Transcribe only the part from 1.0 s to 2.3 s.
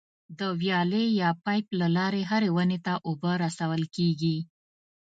یا پایپ له لارې